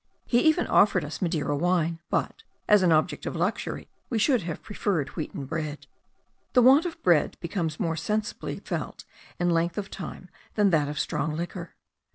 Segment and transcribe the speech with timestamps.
[0.25, 4.63] He even offered us Madeira wine, but, as an object of luxury, we should have
[4.63, 5.85] preferred wheaten bread.
[6.53, 9.05] The want of bread becomes more sensibly felt
[9.39, 11.75] in length of time than that of a strong liquor.